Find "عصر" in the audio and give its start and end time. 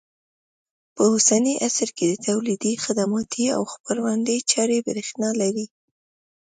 1.67-1.89